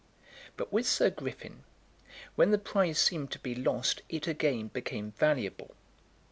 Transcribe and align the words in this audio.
But 0.57 0.73
with 0.73 0.87
Sir 0.87 1.11
Griffin, 1.11 1.63
when 2.33 2.49
the 2.49 2.57
prize 2.57 2.97
seemed 2.97 3.29
to 3.33 3.39
be 3.39 3.53
lost, 3.53 4.01
it 4.09 4.25
again 4.25 4.69
became 4.69 5.11
valuable. 5.11 5.75